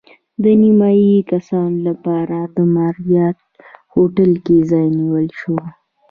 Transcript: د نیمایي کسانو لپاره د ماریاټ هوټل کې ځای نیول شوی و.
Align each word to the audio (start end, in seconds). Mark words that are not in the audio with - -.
د 0.43 0.45
نیمایي 0.61 1.15
کسانو 1.31 1.79
لپاره 1.87 2.37
د 2.55 2.57
ماریاټ 2.75 3.37
هوټل 3.93 4.31
کې 4.45 4.57
ځای 4.69 4.87
نیول 4.99 5.27
شوی 5.39 5.59
و. 5.65 5.67